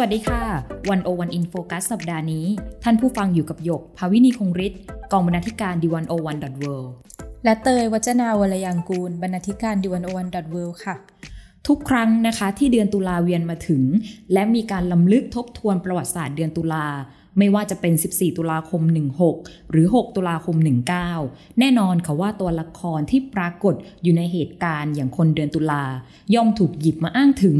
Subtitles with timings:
[0.00, 0.42] สวัสดีค่ะ
[0.90, 2.46] One-O-One In Focus สัปดาห์นี้
[2.84, 4.80] ท่านผู้ฟังอยู่กับหยก ภาวินีคงฤทธิ์
[5.12, 6.74] กองบรรณาธิการ The One-O-One dot World
[7.44, 10.96] และเตยวัจนาวรยังกูล บรรณาธิการ The One-O-One dot World ค่ะ
[11.66, 13.82] ทุกครั้งนะคะที่เดือนตุลาเวียนมาถึง
[14.32, 16.86] และมีการรำลึกทบทวนประวัติศาสตร์เดือนตุลา
[17.38, 18.82] ไม่ว่าจะเป็น 14 ตุลาคม
[19.26, 20.56] 16 หรือ 6 ตุลาคม
[21.08, 25.84] 19 แน่นอนค่ะว่าตัวละครที่ปรากฏอยู่ในเหตุการณ์อย่างคนเดือนตุลา
[26.34, 27.58] ย่อมถูกหยิบมาอ้างถึง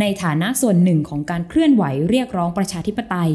[0.00, 3.32] ในฐานะส่วนหนึ่งของการเคลื่อนไหวเรียกร้องประชาธิปไตย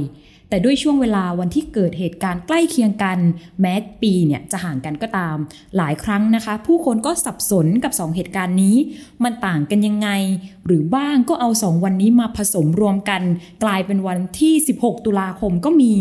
[0.49, 3.19] แต่ด้วยช่วงเวลาวันที่เกิดเหตุการณ์ใกล้เคียงกัน
[3.61, 5.35] แม้ปีเนี่ยจะห่างกันก็ตาม
[5.77, 8.75] หลายครั้งนะคะ ผู้คนก็สับสนกับ 2 เหตุการณ์นี้
[9.23, 10.09] มันต่างกันยังไง
[10.66, 13.22] หรือบ้างก็เอา 2 วันนี้มาผสมรวมกัน
[13.63, 15.94] กลายเป็นวันที่ 16 ตุลาคมก็มี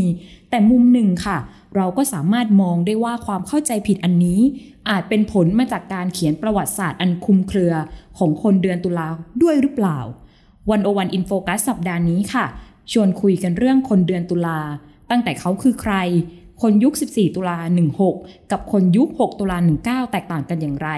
[0.50, 1.38] แต่มุมหนึ่งค่ะ
[1.76, 4.40] เราก็สามารถมองได้ว่าความเข้าใจผิดอันนี้
[4.88, 7.72] อาจเป็นผลมาจากการเขียนประวัติศาสตร์อันคุมเครือ
[8.18, 9.08] ของคนเดือนตุลา
[9.42, 9.98] ด้วยหรือเปล่า
[10.70, 12.46] วันโอวันอินโฟกัสสัปดาห์นี้ค่ะ
[12.92, 14.60] ชวนคุยกันเรื่องคนเดือนตุลา
[15.10, 15.94] ตั้งแต่เขาคือใคร
[16.62, 17.58] คนยุค 14 ตุลา
[18.04, 20.90] 16 กับคนยุค 6 ตุลา 19 แตกต่างกันอย่างไร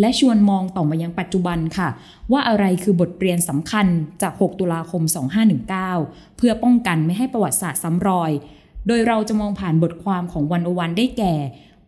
[0.00, 1.88] และชวนมองต่อมายังปัจจุบันค่ะ
[2.32, 3.86] ว่าอะไรคือบทเรียนสำคัญ
[4.22, 5.02] จาก 6 ตุลาคม
[5.70, 8.30] 2519 เพื่อป้องกันไม่ให้ประวัติศาสตร์ซ้ำรอย
[8.86, 11.34] โดยเราจะมองผ่านบทความของวันโอวันได้แก่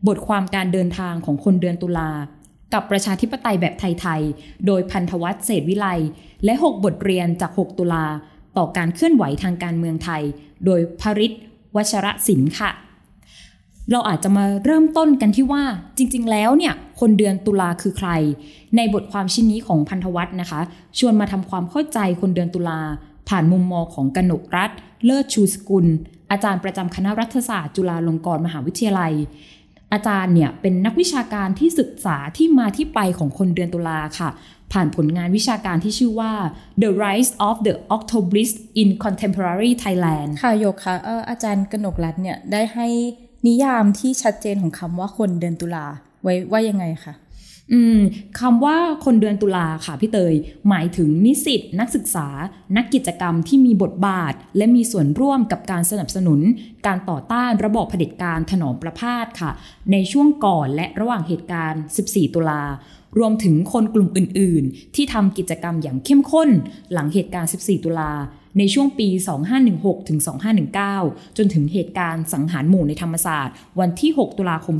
[0.08, 2.10] บทความการเดินทางของคนเดือนตุลา
[2.72, 5.86] กับประชาธิปไตยแบบไทย ๆ โดยพันธวัฒน์เศษวิไล
[6.44, 8.06] และ 6 บทเรียนจาก 6 ตุลา
[8.56, 10.22] ต่อการเคลื่อนไหวทางการเมืองไทย
[10.64, 11.32] โดยพริศ
[11.76, 12.70] วัชระศิลป์ค่ะ
[13.90, 15.62] เราอาจจะมาเริ่มต้นกันที่ว่า
[15.96, 18.10] จริงๆ แล้วเนี่ยคนเดือนตุลาคือใคร
[18.76, 20.60] ในบทความชิ้นนี้ของพันธวัฒน์นะคะ
[20.98, 22.80] ชวนมาทำความเข้าใจคนเดือนตุลา
[23.28, 24.70] ผ่านมุมมองของกนกรัฐ
[25.04, 25.86] เลิศชูสกุล
[26.30, 29.12] อาจารย์ประจำคณะรัฐศาสตร์จุฬาลงกรณ์มหาวิทยาลัย
[29.92, 34.30] อาจารย์เนี่ยเป็นนักวิชาการที่ศึกษาที่มาที่ไปของคนเดือนตุลาค่ะ
[34.72, 36.32] ผ่านผลงานวิชาการที่ชื่อว่า
[36.82, 40.94] The Rise of the Octobrist in Contemporary Thailand ค่ะโยคะ
[41.30, 42.88] อาจารย์กนกรัตน์เนี่ยได้ให้
[43.46, 45.86] นิยามที่ชัดเจนของคำว่าคนเดือนตุลา
[46.22, 47.14] ไว้ว่ายังไงคะ
[47.72, 48.00] อืม
[48.40, 50.34] คำว่าคนเดือนตุลาค่ะพี่เตย
[50.68, 52.28] หมายถึงนิสิตนักศึกษา
[52.76, 56.40] นักกิจกรรมที่มีบทบาท และมีส่วนร่วมกับการสนับสนุน
[56.86, 59.50] การต่อต้านระบอบเผด็จการถนอมประพาสค่ะ
[59.92, 62.62] ในช่วงก่อนและระหว่างเหตุการณ์ 14 ตุลา
[63.18, 66.50] รวมถึงคนกลุ่มอื่น ๆ ที่ทำกิจกรรมอย่างเข้มข้น
[66.92, 68.12] หลังเหตุการณ์ 14 ตุลา
[68.58, 69.08] ในช่วงปี
[69.58, 70.18] 2516 ถึง
[70.78, 74.76] 2519 จนถึงเหตุการณ์สังหารหมู่ในธรรมศาสตร์ วันที่ 6 ตุลาคม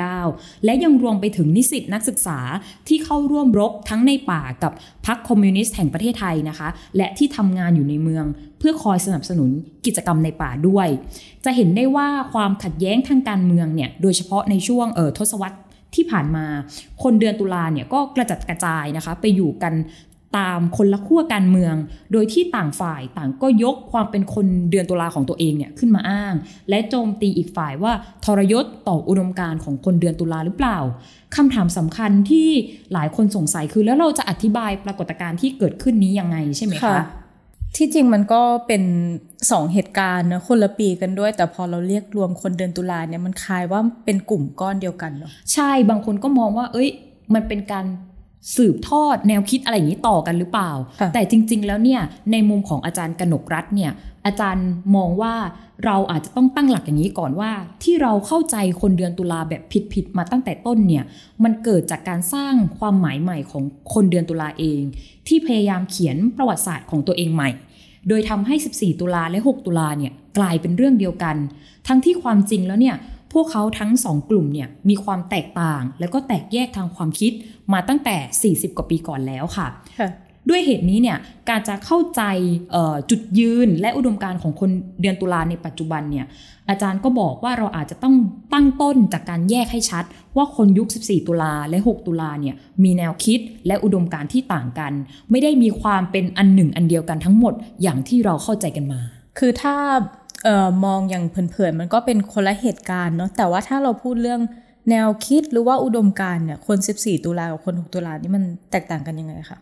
[0.00, 2.38] 2519 และยังรวมไปถึงนิสิตนักศึกษา
[2.88, 4.72] ที่เข้าร่วมรบทั้งในป่ากับ
[5.06, 8.24] พรรคคอมมิวนิสต์แห่งประเทศไทยนะคะ และที่ทำงานอยู่ในเมือง
[8.58, 9.50] เพื่อคอยสนับสนุน
[9.86, 10.88] กิจกรรมในป่าด้วย
[11.44, 15.58] จะเห็นได้ว่าความขัดแย้งทางการเมืองเนี่ย โดยเฉพาะในช่วงเออทศวรรษ
[15.94, 16.46] ที่ผ่านมา
[17.02, 19.72] คนเดือนตุลาเนี่ยก็กระจัดกระจายนะคะ ไปอยู่กัน
[20.38, 21.74] ตามคนละขั้วการเมือง
[22.12, 26.34] โดยที่ต่างฝ่ายต่างก็ยกความเป็นคนเดือนตุลาของตัวเองเนี่ยขึ้นมาอ้าง
[26.68, 27.92] และโจมตีอีกฝ่ายว่า
[28.24, 30.78] ทรยศต่ออุดมการณ์ของคนเดือนตุลาหรือเปล่า
[31.36, 32.48] คำถามสำคัญที่
[32.92, 36.98] หลายคนสงสัยคือแล้วเราจะอธิบายปรากฏการณ์ที่เกิดขึ้นนี้ยังไงใช่ไหมคะ
[37.76, 38.82] ที่จริงมันก็เป็น
[39.50, 46.88] สองเหตุการณ์นะคนละปีกันด้วย แต่พอเราเรียกรวมคนเดือนตุลาเนี่ยมันคลายว่าเป็นกลุ่มก้อนเดียวกันเนาะใช่บางคนก็มองว่า เอ้ย
[47.34, 47.86] มันเป็นการ
[48.56, 50.70] สืบทอดแนวคิดอะไรอย่างนี้ต่อกันหรือเปล่า
[51.14, 52.00] แต่จริง ๆ แล้วเนี่ย
[52.32, 53.92] ในมุมของอาจารย์กนกรัฐเนี่ย
[54.26, 55.34] อาจารย์มองว่า
[55.84, 57.50] เราอาจจะต้องตั้งหลักอย่างนี้ก่อนว่า
[57.82, 59.62] ที่เราเข้าใจคนเดือนตุลาแบบ
[59.92, 61.04] ผิดๆมาตั้งแต่ต้นเนี่ย
[61.44, 64.82] มันเกิดจากการสร้างความหมายใหม่ของคนเดือนตุลาเอง
[65.26, 67.50] ที่พยายามเขียนประวัติศาสตร์ของตัวเองใหม่
[68.08, 71.36] โดยทำให้ 14 ตุลาและ 6 ตุลาเนี่ยกลายเป็นเรื่องเดียวกัน
[71.88, 72.96] ทั้งที่ความจริงแล้วเนี่ย
[73.32, 77.32] พวกเขาทั้งสองกลุ่มเนี่ยมีความแตกต่าง และก็แตกแยกทางความคิด
[77.72, 79.66] มาตั้งแต่ 40 กว่าปีก่อนแล้วค่ะ
[80.48, 81.18] ด้วยเหตุนี้เนี่ย
[81.48, 82.22] การจะเข้าใจ
[83.10, 86.26] จุดยืนและอุดมการณ์ของคนเดือนตุลาในปัจจุบันเนี่ย
[86.68, 88.14] อาจารย์ก็บอกว่าเราอาจจะต้อง
[88.52, 90.04] ตั้งต้นจากการแยกให้ชัด
[90.36, 92.54] ว่าคนยุค 14 ตุลาและ 6 ตุลาเนี่ย
[92.84, 94.92] มีแนวคิดและอุดมการณ์ที่ต่างกัน
[95.30, 99.00] ไม่ได้มีความเป็นอันหนึ่งอันเดียวกันทั้งหมดอย่างที่เราเข้าใจกันมา
[99.38, 99.76] คือถ้า
[100.19, 104.40] เออมองอย่างเผินๆมันก็เป็นคนละเหตุการณ์เนาะแต่ว่าถ้าเราพูดเรื่อง
[104.90, 109.60] แนวคิดหรือว่าอุดมการเนี่ยคน 14 ตุลากับคน 6 ตุลานี่มันแตกต่างกันยังไงคะ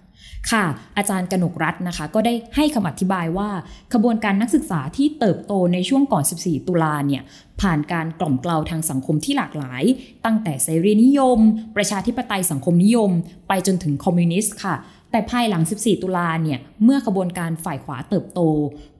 [0.51, 0.65] ค่ะ
[0.97, 3.49] อาจารย์กนกรัตน์นะคะ ก็ได้ให้คำอธิบายว่า
[3.95, 7.23] ขบวนการนักศึกษาที่เติบโตในช่วงก่อน 14 ตุลาเนี่ย
[7.61, 9.83] ผ่านการกล่อมเกลาทางสังคมที่หลากหลาย
[10.25, 11.39] ตั้งแต่เสรีนิยม
[11.77, 13.11] ประชาธิปไตยสังคมนิยม
[13.49, 14.75] ไปจนถึงคอมมิวนิสต์ค่ะ
[15.10, 18.40] แต่ภายหลัง 14 ตุลาเนี่ย เมื่อขบวนการฝ่ายขวาเติบโต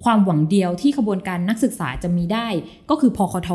[0.05, 2.49] ความหวังเดียวที่ขบวนการนักศึกษาจะมีได้
[2.91, 3.51] ก็คือพคท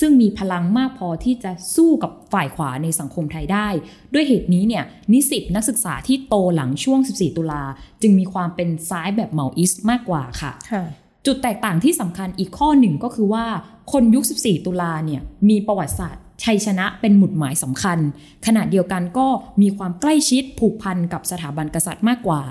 [0.00, 3.68] ซึ่งมีพลังมากพอที่จะสู้กับฝ่ายขวาในสังคมไทยได้
[4.12, 7.62] ด้วยเหตุนี้เนี่ย นิสิตนักศึกษาที่โตหลังช่วง 14 ตุลา
[8.02, 10.84] จึงมีความเป็นซ้ายแบบเหมาอิสมากกว่าค่ะค่ะ
[11.26, 13.46] จุดแตกต่างที่สำคัญอีกข้อหนึ่งก็คือว่า
[13.92, 17.98] คนยุค 14 ตุลาเนี่ย มีประวัติศาสตร์ ชัยชนะเป็นหมุดหมายสำคัญ
[18.46, 19.26] ขณะเดียวกันก็
[19.62, 22.42] มีความใกล้ชิดผูกพันกับสถาบันกษัตริย์มากกว่า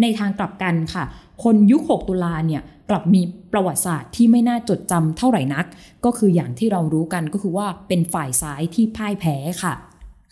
[0.00, 1.04] ในทางกลับกันค่ะ
[1.44, 3.22] คนยุค 6 ตุลาเนี่ยกลับมี
[3.52, 5.66] ประวัติศาสตร์ที่ไม่น่าจดจำเท่าไหร่นัก
[6.04, 9.74] ก็คืออย่างที่เรารู้กันก็คือว่าเป็นฝ่ายซ้ายที่พ่ายแพ้ค่ะ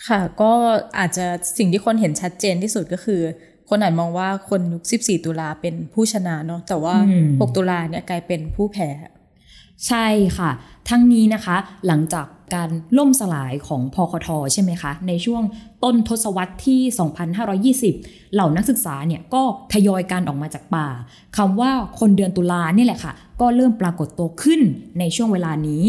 [0.09, 0.53] ค่ะก็
[0.99, 1.27] อาจจะ
[1.59, 3.21] สิ่งที่คนเห็นชัดเจนที่สุดก็คือ
[3.69, 8.89] คนอาจมองว่าคนยุค 14 ตุลาเป็นผู้ชนะเนาะแต่ว่าอืม6ตุลาเนี่ยกลายเป็นผู้แพ้
[9.89, 10.07] ใช่
[10.39, 10.51] ค่ะ
[10.89, 11.57] ทั้งนี้นะคะ
[11.87, 12.69] หลังจาก การ
[12.99, 15.43] ล่มสลายของพคทใช่ไหมคะ ในช่วง
[15.85, 16.81] ต้นทศวรรษที่
[17.99, 19.43] 2520 เหล่านักศึกษาเนี่ยก็
[19.73, 20.89] ทยอยการออกมาจากป่า
[21.37, 24.61] คำว่าคนเดือนตุลาเนี่ยแหละค่ะ ก็เริ่มปรากฏตัวขึ้น
[24.99, 25.83] ในช่วงเวลานี้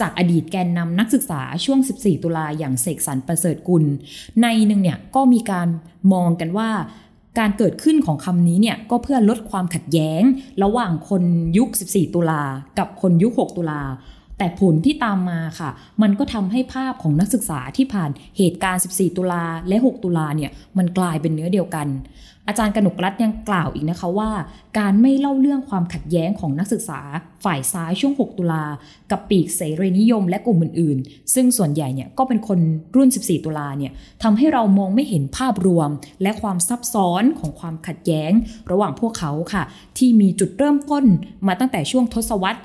[0.00, 3.84] จากอดีตแกนนำนักศึกษาช่วง 14 ตุลาอย่างเสกสรรประเสริฐกุล
[4.42, 5.68] ในหนึ่งเนี่ยก็มีการ
[6.12, 6.70] มองกันว่า
[7.38, 10.22] การเกิดขึ้นของคำนี้เนี่ยก็เพื่อลดความขัดแย้ง
[10.62, 11.22] ระหว่างคน
[11.58, 12.42] ยุค 14 ตุลา
[12.78, 13.82] กับคนยุค 6 ตุลา
[14.38, 15.70] แต่ผลที่ตามมาค่ะ
[16.02, 21.86] มันก็ทำให้ภาพของนักศึกษาที่ผ่านเหตุการณ์ 14 ตุลาและ 6 ตุลาเนี่ยมันกลายเป็นเนื้อเดียวกัน
[22.48, 24.30] อาจารย์กนกรัฐยังกล่าวอีกนะคะว่า
[24.78, 27.00] การไม่เล่าเรื่องความขัดแย้งของนักศึกษา
[27.44, 28.64] ฝ่ายซ้ายช่วง 6 ตุลา
[29.10, 32.58] กับปีกเสรีนิยมและกลุ่มอื่นๆ ซึ่งส่วนใหญ่เนี่ยก็เป็นคน
[32.96, 33.92] รุ่น 14 ตุลาเนี่ย
[34.22, 35.90] ทำให้เรามองไม่เห็นภาพรวม
[36.22, 38.32] และความซับซ้อนของความขัดแย้ง
[38.70, 39.62] ระหว่างพวกเขาค่ะ
[39.98, 41.04] ที่มีจุดเริ่มต้น
[41.46, 42.60] มาตั้งแต่ช่วงทศวรรษ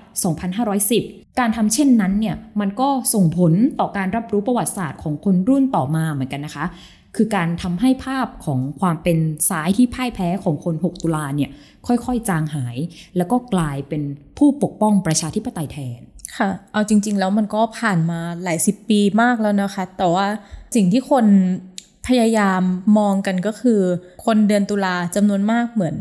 [0.66, 6.66] 2510การทำเช่นนั้นเนี่ยมันก็ส่งผลต่อการรับรู้ประวัติศาสตร์ของคนรุ่นต่อมาเหมือนกันนะคะ
[7.15, 9.18] คือการทำให้ภาพของความเป็น
[9.50, 11.50] ซ้ายที่พ่ายแพ้ของคน 6 ตุลาเนี่ย
[11.88, 12.77] ค่อยๆ จางหาย
[13.18, 14.01] แล้วก็กลายเป็น
[14.38, 16.01] ผู้ปกป้องประชาธิปไตยแทน
[16.38, 20.27] ค่ะ เอาจริง ๆ แล้วมันก็ผ่านมาหลายสิบปีมากแล้วนะคะ แต่ว่า
[20.75, 21.25] สิ่งที่คน
[22.07, 22.62] พยายาม
[22.98, 23.81] มองกันก็คือ
[24.25, 25.95] คนเดือนตุลาจำนวนมากเหมือน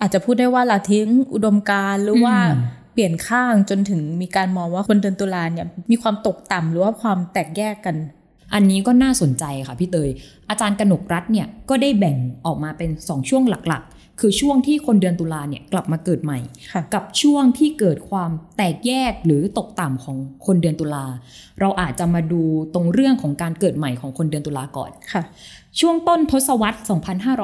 [0.00, 7.96] อาจจะพูดได้ว่าละทิ้งอุดมการณ์หรือว่าอืมเปลี่ยนข้างจนถึงมีการมองว่าคนเดือนตุลาเนี่ยมีความตกต่ำหรือว่าความแตกแยกกัน
[8.54, 10.10] อันนี้ก็น่าสนใจค่ะพี่เตย
[10.50, 12.16] อาจารย์กนกรัฐเนี่ยก็ได้แบ่ง
[12.46, 16.38] ออกมาเป็น 2 ช่วงหลักๆ คือช่วงที่คนเดือนตุลาเนี่ยกลับมาเกิดใหม่
[16.72, 20.16] ค่ะกับช่วงที่เกิดความแตกแยกหรือตกต่ำของ
[20.46, 21.06] คนเดือนตุลา
[21.60, 22.42] เราอาจจะมาดู
[22.74, 25.22] ตรงเรื่องของการเกิดใหม่ของคนเดือนตุลาก่อนค่ะ
[25.80, 26.78] ช่วงต้นทศวรรษ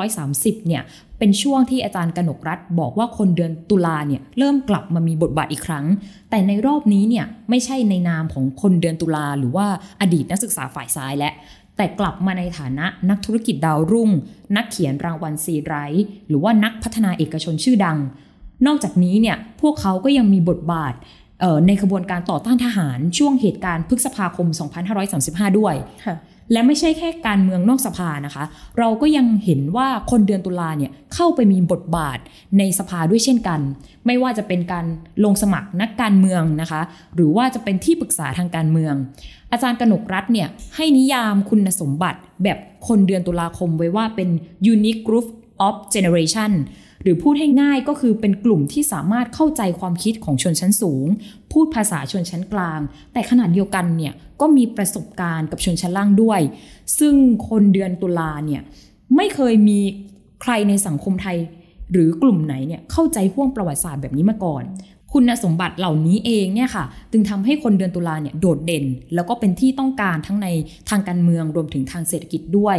[0.01, 0.83] 2530 เนี่ย
[1.19, 5.87] เป็นช่วงที่อาจารย์กนกรัฐบอกว่าคนเดือนตุลาเนี่ย เริ่มกลับมามีบทบาทอีกครั้ง
[6.31, 9.67] แต่ในรอบนี้เนี่ย ไม่ใช่ในนามของคนเดือนตุลาหรือว่า
[10.01, 11.31] อดีตนักศึกษาฝ่ายซ้ายและ
[11.77, 14.11] แต่กลับมาในฐานะนักธุรกิจดาวรุ่ง
[14.57, 17.99] นักเขียนรางวัลซีไรท์หรือว่านักพัฒนาเอกชนชื่อดัง
[18.67, 20.95] นอกจากนี้เนี่ยพวกเขาก็ยังมีบทบาท
[21.67, 24.49] ในขบวนการต่อต้านทหารช่วงเหตุการณ์พฤษภาคม
[25.03, 25.75] 2535 ด้วย
[26.05, 26.17] ค่ะ
[26.53, 28.45] และไม่ใช่แค่การเมืองนอกสภานะคะ
[28.79, 32.19] เราก็ยังเห็นว่าคนเดือนตุลาเนี่ยเข้าไปมีบทบาท
[32.59, 33.61] ในสภาด้วยเช่นกัน
[34.07, 34.87] ไม่ว่าจะเป็นการ
[35.25, 36.81] ลงสมัครนักการเมืองนะคะ
[37.15, 38.95] หรือว่าจะเป็นที่ปรึกษาทางการเมือง
[39.53, 44.29] อาจารย์กนกรัฐเนี่ยให้นิยามคุณสมบัติแบบคนเดือนตุลาคมไว้ว่าเป็น
[44.73, 45.27] unique group
[45.67, 46.53] of generation
[47.03, 51.07] หรือพูดให้ง่ายก็คือเป็นกลุ่มที่สามารถเข้าใจความคิดของชนชั้นสูง
[51.53, 52.81] พูดภาษาชนชั้นกลาง
[53.13, 56.41] แต่ขนาดเดียวกันเนี่ยก็มีประสบการณ์กับชนชั้นล่างด้วย
[56.99, 57.15] ซึ่ง
[57.49, 58.63] คนเดือนตุลาเนี่ย
[59.17, 59.79] ไม่เคยมี
[60.43, 61.39] ใครในสังคมไทย
[61.93, 64.65] หรือกลุ่มไหนเนี่ยเข้าใจห่วงประวัติศาสตร์แบบนี้มาก่อน
[65.13, 70.49] คุณสมบัติเหล่านี้เองเนี่ยค่ะจึงทำให้คนเดือนตุลาเนี่ยโดดเด่น แล้วก็เป็นที่ต้องการทั้งใน
[70.91, 72.77] ทางการเมืองรวมถึงทางเศรษฐกิจด้วย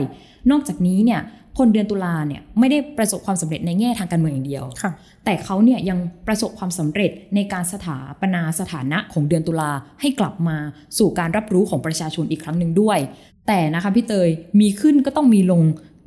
[0.52, 1.22] นอกจากนี้เนี่ย
[1.58, 4.92] คนเดือนตุลาเนี่ยไม่ได้ประสบความสำเร็จในแง่ทางการเมืองอย่างเดียวค่ะ
[5.26, 10.58] แต่เขาเนี่ยยังประสบความสำเร็จในการสถาปนาสถานะของเดือนตุลาให้กลับมา
[10.98, 13.00] สู่การรับรู้ของประชาชนอีกครั้งหนึ่งด้วย
[13.48, 14.30] แต่นะคะพี่เตย
[14.62, 15.62] มีขึ้นก็ต้องมีลง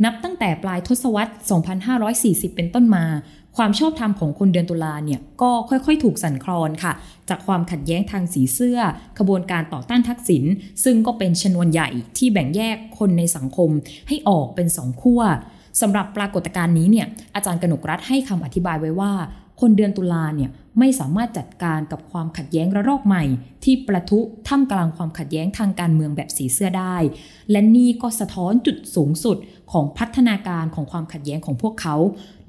[0.05, 1.33] นับตั้งแต่ปลายทศวรรษ
[1.93, 3.05] 2540 เป็นต้นมา
[3.57, 6.93] ความชอบธรรมของคนเดือนตุลาเนี่ยก็ค่อยๆ ถูกสั่นคลอนค่ะ
[7.29, 8.79] จากความขัดแย้งทางสีเสื้อ
[9.19, 10.45] ขบวนการต่อต้านทักษิณ
[10.85, 13.71] ซึ่งก็เป็นชนวนใหญ่ที่แบ่งแยกคนในสังคม
[14.09, 15.23] ให้ออกเป็นสองขั้ว
[15.81, 19.13] สำหรับปรากฏการณ์นี้เนี่ยอาจารย์กนกรัฐให้คำอธิบายไว้ว่า
[19.61, 23.25] คนเดือนตุลาเนี่ยไม่สามารถจัดการกับความขัดแย้งระลอกใหม่
[23.65, 26.97] ที่ประทุท่ามกลางความขัดแย้งทางการเมืองแบบสีเสื้อได้
[27.51, 29.37] และนี่ก็สะท้อนจุดสูงสุด
[29.73, 31.97] ของพัฒนาการของความขัดแย้งของพวกเขา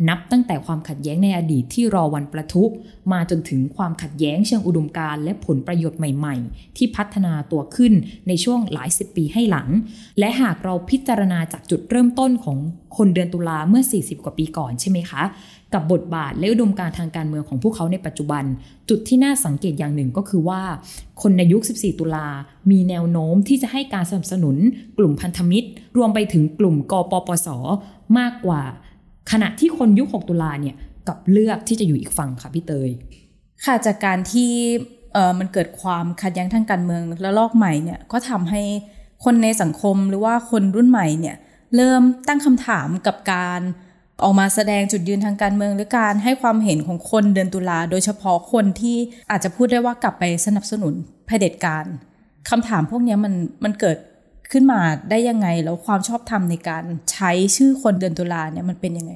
[0.09, 2.63] นับตั้งแต่ความขัดแย้งในอดีตที่รอวันประทุ
[3.11, 7.93] มาจนถึงความขัดแย้งเชิงอุดมการณ์และผลประโยชน์ใหม่ๆ ที่พัฒนาตัวขึ้น
[8.27, 9.67] ในช่วงหลายสิบปีให้หลัง
[10.19, 12.57] และหากเราพิจารณาจากจุดเริ่มต้นของ
[12.97, 15.23] คนเดือนตุลาเมื่อ 40 กว่าปีก่อนใช่ไหมคะ
[15.73, 18.43] กับบทบาทและอุดมการทางการเมืองของพวกเขาในปัจจุบัน
[18.89, 20.61] จุดที่น่าสังเกตอย่างหนึ่งก็คือว่า
[21.21, 22.27] คนในยุค 14 ตุลา
[22.71, 24.55] มีแนวโน้มที่จะให้การสนับสนุน
[24.97, 27.47] กลุ่มพันธมิตร รวมไปถึงกลุ่มกปปส
[28.17, 28.61] มากกว่า
[29.31, 30.75] ขณะที่คนยุค 6 ตุลาเนี่ย
[31.07, 32.89] กับเลือกที่จะอยู่อีกฝั่งค่ะพี่เตย
[33.65, 34.51] ค่ะจากการที่
[35.13, 38.61] เออมันเกิดความขัดแย้งทางการเมืองแล้วลอกใหม่เนี่ยก็ทำให้
[39.23, 41.35] คนในสังคมหรือว่าคนรุ่นใหม่เนี่ย
[41.75, 43.61] เริ่มตั้งคำถามกับการ
[44.23, 48.97] ออกมาแสดงจุดยืนทางการเมือง หรือการให้ความเห็นของคนเดือนตุลาโดยเฉพาะคนที่
[49.31, 50.93] อาจจะพูดได้ว่ากลับไปสนับสนุน
[51.27, 51.85] เผด็จการ
[52.49, 53.97] คำถามพวกนี้มันมันเกิด
[54.51, 59.13] ขึ้นมาได้ยังไง แล้วความชอบธรรมในการใช้ชื่อคนเดือนตุลาเนี่ยมันเป็นยังไง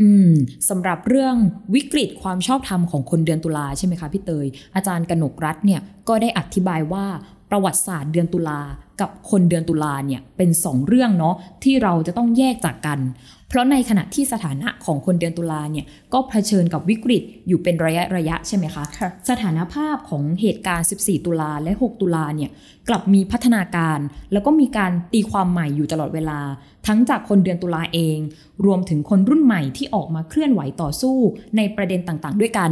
[0.00, 0.32] อืม
[0.68, 1.34] สำหรับเรื่อง
[1.74, 7.04] วิกฤตความชอบธรรมของคนเดือนตุลาใช่ไหมคะพี่เตย อาจารย์กนกรัฐเนี่ยก็ได้อธิบายว่า
[7.50, 8.60] ประวัติศาสตร์เดือนตุลา
[9.00, 11.34] กับคนเดือนตุลาเนี่ยเป็นสองเรื่องเนาะ
[11.64, 13.00] ที่เราจะต้องแยกจากกัน
[13.48, 22.50] เพราะในขณะที่สถานะของคนเดือนตุลาเนี่ยก็เผชิญกับวิกฤตอยู่เป็นระยะระยะใช่ไหมคะค่ะสถานภาพของเหตุการณ์ 14 ตุลาและ 6 ตุลาเนี่ย
[22.88, 23.98] กลับมีพัฒนาการ
[24.32, 26.40] แล้วก็มีการตีความใหม่อยู่ตลอดเวลา
[26.86, 28.18] ทั้งจากคนเดือนตุลาเอง
[28.64, 31.16] รวมถึงคนรุ่นใหม่ที่ออกมาเคลื่อนไหวต่อสู้
[31.56, 32.70] ในประเด็นต่างๆ ด้วยกัน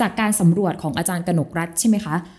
[0.00, 2.37] จากการสำรวจของอาจารย์กนกรัฐใช่ไหมคะเ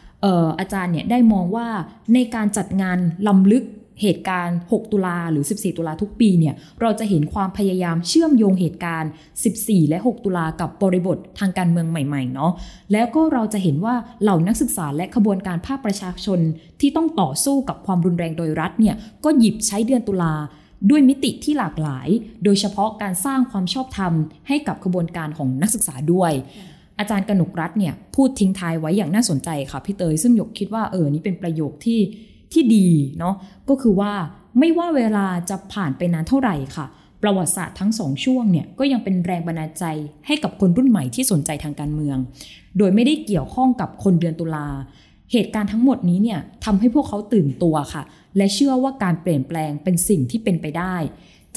[0.60, 1.68] อาจารย์เนี่ยได้มองว่า
[2.14, 2.98] ในการจัดงาน
[3.28, 3.66] ลำลึก
[4.04, 9.12] เหตุการณ์ 6 ตุลาหรือ 14 ตุลาทุกปีเนี่ย เราจะเห็นความพยายามเชื่อมโยงเหตุการณ์
[9.50, 12.52] 14 และ 6 ตุลากับบริบททางการเมืองใหม่ๆ เนาะ
[12.92, 16.40] แล้วก็เราจะเห็นว่าเหล่านักศึกษาและขบวนการภาคประชาชน
[16.82, 20.34] ที่ต้องต่อสู้กับความรุนแรงโดยรัฐเนี่ย ก็หยิบใช้เดือนตุลา
[20.90, 22.08] ด้วยมิติที่หลากหลาย
[22.44, 24.14] โดยเฉพาะการสร้างความชอบธรรม
[24.48, 26.32] ให้กับขบวนการของนักศึกษาด้วย
[27.00, 32.00] อาจารย์กนกรัฐเนี่ยพูดทิ้งท้ายไว้อย่างน่าสนใจค่ะพี่เตยซึ่งหยกคิดว่าเออนี่เป็นประโยคที่
[32.54, 32.88] ที่ดี
[33.20, 33.36] เนาะ
[33.70, 34.12] ก็คือว่า
[34.60, 36.86] ไม่ว่าเวลาจะผ่านไปนานเท่าไหร่ค่ะ
[37.24, 39.86] ประวัติศาสตร์ทั้งสองช่วงเนี่ยก็ยังเป็นแรงบันดาลใจ
[40.28, 42.18] ให้กับคนรุ่นใหม่ที่สนใจทางการเมือง
[42.78, 44.68] โดยไม่ได้เกี่ยวข้องกับคนเดือนตุลา
[45.32, 48.04] เหตุการณ์ทั้งหมดนี้เนี่ยทำให้พวกเขาตื่นตัวค่ะ
[48.38, 50.96] และเชื่อว่าการเปลี่ยนแปลงเป็นสิ่งที่เป็นไปได้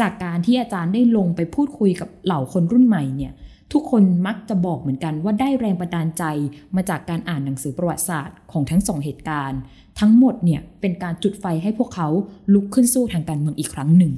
[0.01, 3.33] จากการที่อาจารย์ได้ลงไปพูดคุยกับเหล่าคนรุ่นใหม่เนี่ย
[3.73, 6.25] ทุกคนมักจะบอกเหมือนกันว่าได้แรงบันดาลใจ
[6.77, 9.61] มาจากการอ่านหนังสือประวัติศาสตร์ของทั้งสองเหตุการณ์
[10.01, 12.09] ทั้งหมดเนี่ยเป็นการจุดไฟให้พวกเขา
[12.55, 14.13] ลุกขึ้นสู้ทางการเมืองอีกครั้งหนึ่ง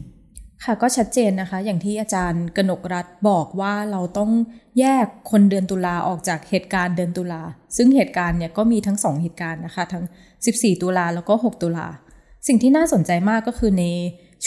[0.65, 4.31] ค่ะก็ชัดเจนนะคะ อย่างที่อาจารย์กนกรัฐบอกว่าเราต้อง
[4.79, 7.43] แยกคนเดือนตุลาออกจากเหตุการณ์เดือนตุลา
[7.77, 10.05] ซึ่งเหตุการณ์เนี่ยก็มีทั้งสองเหตุการณ์นะคะ ทั้ง
[10.43, 11.87] 14 ตุลาแล้วก็ 6 ตุลา
[12.47, 13.85] สิ่งที่น่าสนใจมากก็คือใน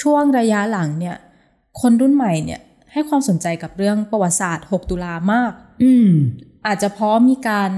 [0.01, 1.15] ช่วงระยะหลังเนี่ย
[1.81, 2.59] คนรุ่นใหม่เนี่ย
[2.91, 5.51] ให้ความสนใจกับเรื่องประวัติศาสตร์ 6 ตุลามาก
[5.83, 6.09] อืม
[6.67, 7.71] อาจจะเพราะมีการ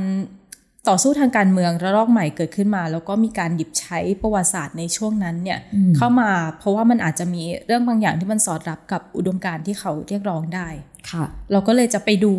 [0.89, 10.67] ต่อสู้ทางการเมืองระลอกใหม่เกิดขึ้นมา แล้วก็มีการหยิบใช้ประวัติศาสตร์ในช่วงนั้นเนี่ยอืมเข้ามาเพราะว่ามันอาจจะมีเรื่องบางอย่างที่มันสอดรับกับอุดมการณ์ที่เขาเรียกร้องได้
[11.09, 12.33] ค่ะ เราก็เลยจะไปดู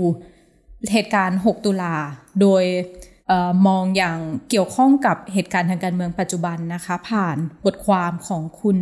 [0.93, 1.95] เหตุการณ์ 6 ตุลา
[2.41, 2.65] โดย
[3.29, 4.19] เออมองอย่าง
[4.51, 8.77] เกี่ยวข้องกับเหตุการณ์ทางการเมืองปัจจุบันนะคะ ผ่านบทความของคุณ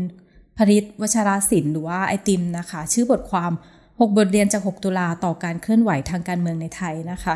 [0.56, 3.52] พริตวชราศิลป์หรือว่าไอติมนะคะ ชื่อบทความ
[3.98, 7.34] 6 บทเรียนจาก 6 ตุลาต่อการเคลื่อนไหวทางการเมืองในไทยนะคะ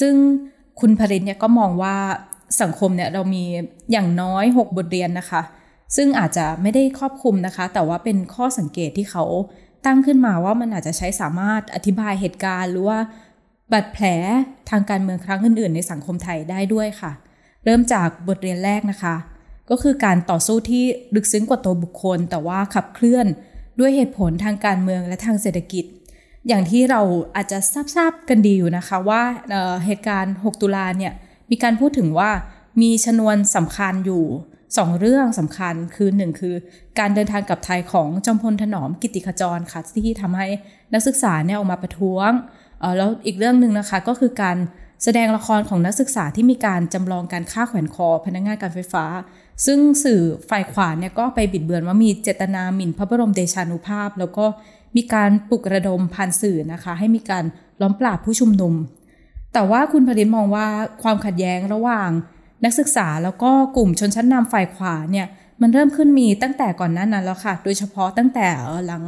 [0.00, 0.14] ซึ่ง
[0.80, 1.96] คุณพริตเนี่ยก็มองว่า
[2.62, 3.44] สังคมเนี่ยเรามี
[3.92, 5.42] อย่างน้อย 6 บทเรียนนะคะ
[5.96, 9.24] ซึ่งอาจจะไม่ได้ครอบคลุมนะคะ แต่ว่าเป็นข้อสังเกตที่เขา
[9.86, 12.98] ตั้งขึ้นมาว่ามันอาจจะใช้สามารถอธิบายเหตุการณ์ หรือว่า
[13.72, 14.06] บาดแผล
[14.70, 17.12] ทางการเมืองครั้งอื่นๆ ในสังคมไทยได้ด้วยค่ะ
[17.64, 19.14] เริ่มจากบทเรียนแรกนะคะ
[19.70, 20.84] ก็คือการต่อสู้ที่
[21.14, 23.26] ลึกซึ้งกว่าตัวบุคคล แต่ว่าขับเคลื่อน
[23.78, 25.84] ด้วยเหตุผลทางการเมืองและทางเศรษฐกิจ
[26.48, 27.00] อย่างที่เรา
[27.36, 27.58] อาจจะ
[27.96, 31.12] ทราบกันดีอยู่นะคะว่าเเหตุการณ์ 6 ตุลาเนี่ย
[31.50, 32.30] มีการพูดถึงว่า
[32.82, 34.24] มีชนวนสำคัญอยู่
[34.76, 36.54] สองเรื่องสำคัญคือหนึ่งคือ
[36.98, 40.48] การเดินทางกลับไทยของจอมพลถนอมกิติขจรค่ะที่ทำให้
[40.92, 42.30] นักศึกษาเนี่ยออกมาประท้วง
[42.96, 44.56] แล้วอีกเรื่องหนึ่งนะคะก็คือการ
[45.04, 49.04] แสดงละครของนักศึกษาที่มีการจำลองการฆ่าแขวนคอพนักงานการไฟฟ้า
[49.66, 50.20] ซึ่งสื่อ
[50.50, 54.44] ฝ่ายขวาเนี่ยก็ไปบิดเบือนว่ามีเจตนาหมิ่นพระบรมเดชานุภาพ แล้วก็
[54.96, 57.44] มีการปลุกระดมผ่านสื่อนะคะ ให้มีการ
[57.80, 58.74] ล้อมปราบผู้ชุมนุม
[59.52, 60.66] แต่ว่าคุณผลิตมองว่า
[61.02, 62.10] ความขัดแย้งระหว่าง
[62.64, 65.26] นักศึกษาแล้วก็กลุ่มชนชั้นนำฝ่ายขวาเนี่ย
[65.60, 68.46] มันเริ่มขึ้นมีตั้งแต่ก่อนหน้านั้นแล้วค่ะ โดยเฉพาะตั้งแต่
[68.86, 69.04] หลัง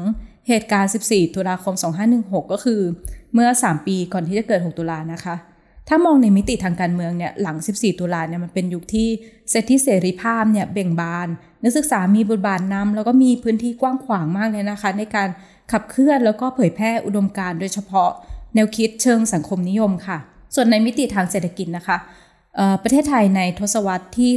[0.48, 1.74] เหตุการณ์ 14 ตุลาคม
[2.08, 2.80] 2516 ก็คือ
[3.34, 5.34] เมื่อ 3 ปีก่อนที่จะเกิด 6 ตุลานะคะ
[5.88, 9.08] ถ้ามองในมิติทางการเมืองเนี่ยหลัง 14 ตุลาเนี่ยมันเป็นยุคที่
[9.50, 11.28] เซติเสรีภาพเนี่ยเบ่งบาน
[11.62, 15.28] นักศึกษามีบทบาทนำแล้วก็มีพื้นที่กว้างขวางมากเลยนะคะ ในการ
[15.72, 18.10] ขับเคลื่อนแล้วก็เผยแพร่อุดมการณ์โดยเฉพาะ
[18.54, 20.18] แนวคิดเชิงสังคมนิยมค่ะ
[20.54, 21.96] ส่วนในมิติทางเศรษฐกิจนะคะ
[22.82, 24.30] ประเทศไทยในทศวรรษที่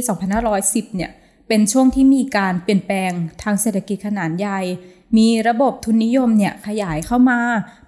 [0.46, 1.10] 2510 เนี่ย
[1.48, 4.60] เป็นช่วงที่มีการเปลี่ยนแปลงทางเศรษฐกิจขนาดใหญ่
[5.18, 7.40] มีระบบทุนนิยมเนี่ยขยายเข้ามา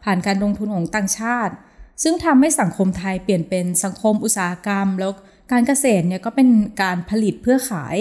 [0.04, 1.54] ผ่านการลงทุนของต่างชาติ
[2.02, 5.12] ซึ่งทำให้สังคมไทยเปลี่ยนเป็นสังคมอุตสาหกรรม แล้ว
[5.52, 6.48] การเกษตรเนี่ยก็เป็น
[6.82, 7.96] การผลิตเพื่อขาย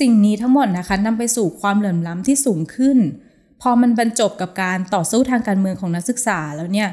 [0.00, 2.98] สิ่งนี้ทั้งหมดนะคะนำไปสู่ความเหลื่อมล้ำที่สูงขึ้น
[3.62, 6.88] พอมันบรรจบกับการต่อสู้ทางการเมืองของนักศึกษาแล้วเนี่ย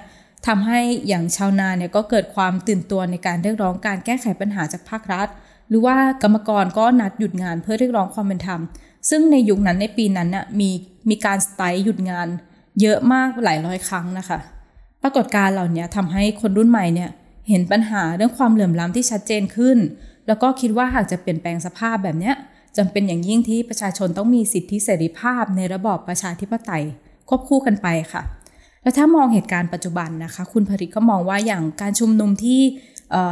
[0.47, 5.27] ทำให้อย่างชาวนาเนี่ยก็เกิดความตื่นตัวในการเรียกร้องการแก้ไขปัญหาจากภาครัฐ
[5.69, 8.61] หรือว่ากรรมกรก็นัดหยุดงานเพื่อเรียกร้องความเป็นธรรม
[9.09, 10.69] ซึ่งในยุคนั้นในปีนั้นน่ะมี
[11.09, 12.27] มีการสไตล์หยุดงาน
[12.81, 14.39] เยอะมากหลายร้อยครั้งนะคะ
[15.07, 17.09] รากฏการณ์เหล่านี้ทำให้คนรุ่นใหม่เนี่ย
[17.49, 19.77] เห็นปัญหาเรื่องความเหลื่อมล้ำที่ชัดเจนขึ้น
[20.27, 22.31] แล้วก็คิดว่าหากจะเปลี่ยนแปลงสภาพแบบนี้
[22.77, 26.83] จำเป็นอย่างยิ่งที่ประชาชนต้องมีสิทธิเสรีภาพในระบอบประชาธิปไตย
[27.29, 28.21] ควบคู่กันไปค่ะ
[28.81, 32.61] แล้วถ้ามองเหตุการณ์ปัจจุบันนะคะ คุณผริตก็มองว่าอย่างการชุมนุมที่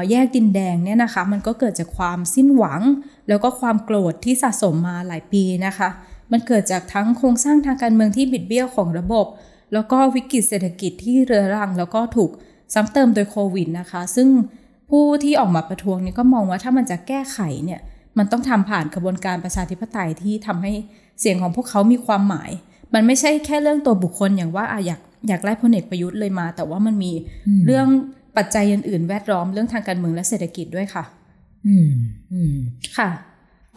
[0.09, 2.81] แยกดินแดงเนี่ยนะคะ มันก็เกิดจากความสิ้นหวัง
[3.27, 5.89] แล้วก็ความโกรธที่สะสมมาหลายปีนะคะ
[6.31, 9.25] มันเกิดจากทั้งโครงสร้างทางการเมืองที่บิดเบี้ยวของระบบ
[9.75, 12.31] แล้วก็วิกฤตเศรษฐกิจที่เรื้อรัง แล้วก็ถูก
[12.73, 14.27] ซ้ำเติมโดยโควิดนะคะ ซึ่ง
[14.89, 17.81] ผู้ที่ออกมาประท้วงนี่ก็มองว่าถ้ามันจะแก้ไขเนี่ย
[18.17, 20.73] มันต้องทำผ่านกระบวนการประชาธิปไตยที่ทำให้
[21.19, 22.51] เสียงของพวกเขามีความหมาย
[22.93, 27.11] มันไม่ใช่แค่เรื่องตัวบุคคลอย่างว่าอยากอยากไล่พลเอกประยุทธ์เลยมา แต่ว่ามันมี
[27.65, 27.87] เรื่อง
[28.37, 31.03] ปัจจัยอื่นๆ แวดล้อมเรื่องทางการเมืองและเศรษฐกิจด้วยค่ะ
[31.67, 31.91] อืม
[32.33, 32.55] อืม
[32.97, 33.09] ค่ะ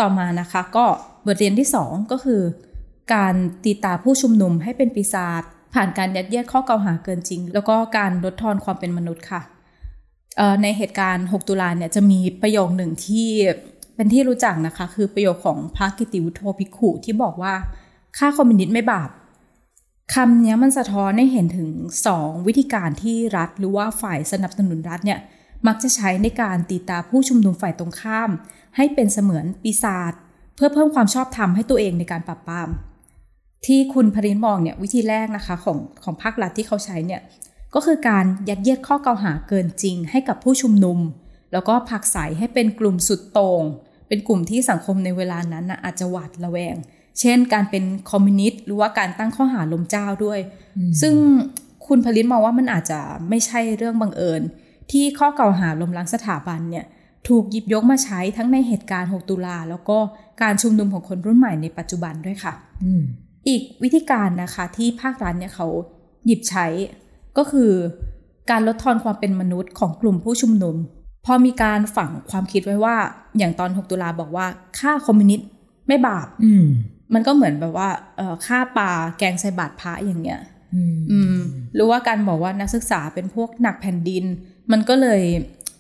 [0.01, 0.85] ต่อมานะคะก็
[1.27, 2.43] บทเรียนที่สองก็คือ
[3.15, 5.43] การตีตาผู้ชุมนุมให้เป็นปีศาจ
[5.75, 9.43] ผ่านการยัดเยียดข้อกล่าวหาเกินจริง แล้วก็การลดทอนความเป็นมนุษย์ค่ะ
[10.63, 13.29] ในเหตุการณ์ 6 ตุลาเนี่ยจะมีประโยคหนึ่งที่
[13.95, 17.55] เป็นที่รู้จักนะคะ คือประโยคของพระกิติวุฒโธภิกขุที่บอกว่า
[18.19, 19.11] ฆ่าคอมมิวนิสต์ไม่บาป
[20.15, 21.69] คำนี้มันสะท้อนให้เห็นถึง
[22.09, 25.19] 2 วิธีการที่รัฐหรือว่าฝ่ายสนับสนุนรัฐเนี่ย
[25.67, 28.31] มักจะใช้ในการตีตาผู้ชุมนุมฝ่ายตรงข้าม
[28.77, 30.13] ให้เป็นเสมือนปีศาจ
[30.55, 32.69] เพื่อเพิ่มความชอบธรรมให้ตัวเองในการปราบปราม
[33.67, 37.21] ที่คุณพรินมองเนี่ยวิธีแรกนะคะของของภาครัฐที่เขาใช้เนี่ย
[37.75, 40.99] ก็คือการยัดเยียดข้อกล่าวหาเกินจริง ให้กับผู้ชุมนุม
[41.53, 43.63] แล้วก็ผักใสให้เป็นกลุ่มสุดโตง่ง
[44.09, 46.77] เป็นกลุ่มที่สังคมในเวลานั้นนะอาจจะหวาดระแวง
[47.21, 50.41] เช่น การเป็นคอมมิวนิสต์หรือว่าการตั้งข้อหาลมเจ้าด้วย
[51.01, 51.15] ซึ่ง
[51.87, 54.43] คุณผลิตมองว่ามันอาจจะไม่ใช่เรื่องบังเอิญ
[54.91, 56.85] ที่ข้อกล่าวหาลมล้างสถาบันเนี่ย
[57.29, 59.99] ถูกหยิบยกมาใช้ทั้งในเหตุการณ์ 6 ตุลาแล้วก็
[60.43, 62.53] การชุมนุมของคนรุ่นใหม่ในปัจจุบันด้วยค่ะ
[63.49, 65.67] อีกวิธีการนะคะที่ภาครัฐเนี่ยเขา
[66.27, 66.67] หยิบใช้
[67.39, 67.71] ก็คือ
[68.51, 70.77] การลดทอนความเป็นมนุษย์ของกลุ่มผู้ชุมนุม
[71.27, 72.97] พอมีการฝังความคิดไว้ว่า
[73.39, 74.47] อย่างตอน 6 ตุลาบอกว่า
[74.79, 75.49] ฆ่าคอมมิวนิสต์
[75.89, 76.27] ไม่บาป
[77.15, 80.41] มันก็เหมือนแบบว่าเออฆ่าปลาแกงใส่บาตรพระอย่างเงี้ย
[81.11, 81.37] อืม
[81.75, 84.25] หรือว่าการบอกว่านักศึกษาเป็นพวกหนักแผ่นดิน
[84.73, 85.23] มันก็เลย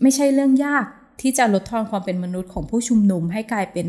[0.02, 0.84] ไม่ใช่เรื่องยาก
[1.20, 3.86] ที่จะลดทอนความเป็นมนุษย์ของผู้ชุมนุมให้กลายเป็น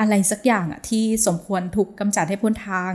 [0.00, 2.92] อะไรสักอย่างอะที่สมควรถูกกำจัดให้พ้นทาง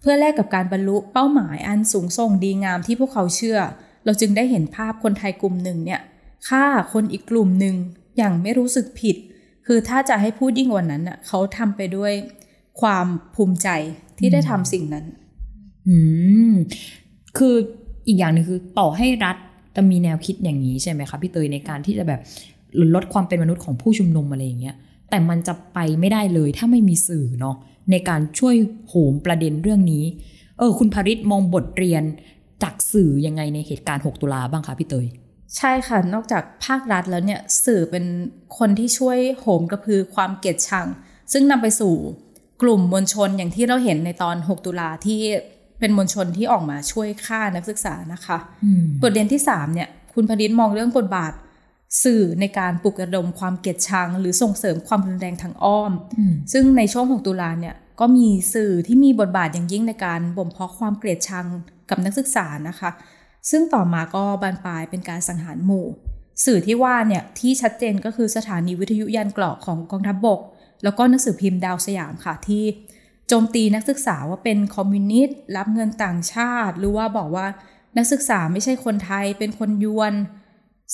[0.00, 3.58] เพื่อแลกกับการบรรลุเป้าหมายอันสูงส่งดีงามที่พวกเขาเชื่อ
[4.04, 6.00] เราจึงได้เห็นภาพคนไทยกลุ่มหนึ่งเนี่ย
[6.48, 7.74] ฆ่าคนอีกกลุ่มหนึ่ง
[8.16, 9.16] อย่างไม่รู้สึกผิด
[9.66, 12.12] คือถ้าจะให้พูดยิ่งกว่านั้นอะเขาทำไปด้วย
[12.80, 13.68] ความภูมิใจ
[14.18, 15.04] ที่ได้ทำสิ่งนั้น
[15.88, 15.96] อื
[16.50, 16.52] ม
[17.38, 17.54] คือ
[18.06, 19.36] อีกอย่างหนึ่งคือต่อให้รัฐ
[19.76, 22.20] จะมีแนวคิดอย่างนี้ใช่ไหมคะพี่เตยในการที่จะแบบ
[22.94, 24.76] ลดความเป็นมนุษย์ของผู้ชุมนุมอะไรอย่างเงี้ย
[25.10, 27.56] แต่มันจะไปไม่ได้เลยถ้าไม่มีสื่อเนาะ
[27.90, 28.54] ในการช่วย
[28.88, 30.04] โหมประเด็นเรื่องนี้
[30.58, 32.02] เออ คุณภริษมองบทเรียน
[32.62, 35.06] จากสื่อยังไงในเหตุการณ์ 6 ตุลาบ้างคะพี่เตย
[35.56, 38.04] ใช่ค่ะ นอกจากภาครัฐแล้วเนี่ยสื่อเป็น
[38.58, 40.86] คนที่ช่วยโหมกระพือความเกลียดชัง
[41.32, 41.94] ซึ่งนำไปสู่
[42.62, 45.20] กลุ่มมวลชนอย่างที่เราเห็นในตอน 6 ตุลาที่
[45.80, 48.38] เป็นมวลชนที่ออกมาช่วยฆ่านักศึกษานะคะ
[49.02, 51.32] บทเรียนที่3เนี่ย คุณพดิษมองเรื่องบทบาท
[52.02, 55.92] สื่อในการปลุกระดมความเกลียดชัง หรือส่งเสริมความรุนแรงทางอ้อม
[56.52, 61.46] ซึ่งในช่วง 6 ตุลาเนี่ยก็มีสื่อที่มีบทบาทอย่างยิ่งในการบ่มเพาะความเกลียดชัง
[61.90, 62.90] กับนักศึกษานะคะ
[63.50, 65.86] ซึ่งต่อมาก็บานปลายเป็นการสังหารหมู่
[66.44, 70.40] สื่อที่ว่าเนี่ยที่ชัดเจนก็คือสถานีวิทยุยันกรอกของกองทัพบบก
[70.82, 72.64] แล้วก็หนังสือพิมพ์ดาวสยามค่ะที่
[73.28, 77.46] โจมตีนักศึกษาว่าเป็นคอมมิวนิสต์รับเงินต่างชาติ หรือว่าบอกว่า
[77.96, 80.14] นักศึกษาไม่ใช่คนไทยเป็นคนยวน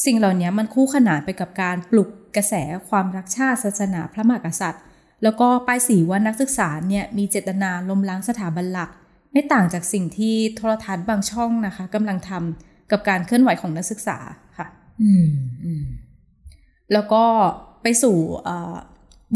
[0.05, 2.55] สิ่งเหล่านี้มันคู่ขนานไปกับการปลุกกระแส
[2.89, 4.83] ความรักชาติศาสนาพระมหากษัตริย์
[5.23, 8.91] แล้วก็ป้ายสีว่านักศึกษาเนี่ยมีเจตนาล้มล้างสถาบันหลัก
[9.33, 14.19] ไม่ต่างจากสิ่งที่โทรทัศน์บางช่องนะคะกำลังทำกับการเคลื่อนไหวของนักศึกษา
[14.59, 14.67] ค่ะ
[15.03, 15.27] อืม
[15.65, 15.85] อืม
[16.93, 17.25] แล้วก็
[17.83, 18.17] ไปสู่